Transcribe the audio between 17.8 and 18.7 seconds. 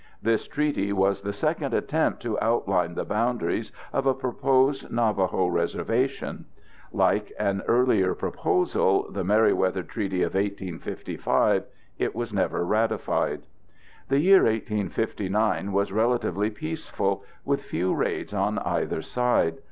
raids on